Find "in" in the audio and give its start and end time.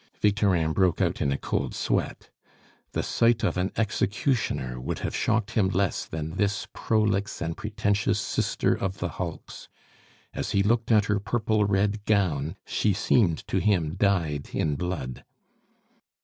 1.21-1.31, 14.53-14.75